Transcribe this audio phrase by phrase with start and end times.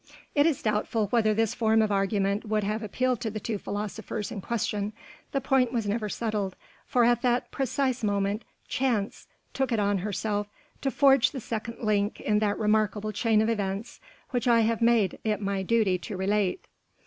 [0.33, 4.31] It is doubtful whether this form of argument would have appealed to the two philosophers
[4.31, 4.93] in question.
[5.31, 6.55] The point was never settled,
[6.87, 10.47] for at that precise moment Chance took it on herself
[10.81, 13.99] to forge the second link in that remarkable chain of events
[14.31, 16.65] which I have made it my duty to relate.